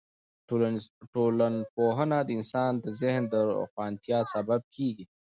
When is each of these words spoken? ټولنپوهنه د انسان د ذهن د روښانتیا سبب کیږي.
ټولنپوهنه 1.13 2.17
د 2.23 2.29
انسان 2.39 2.71
د 2.83 2.85
ذهن 3.01 3.23
د 3.33 3.35
روښانتیا 3.59 4.19
سبب 4.33 4.61
کیږي. 4.75 5.05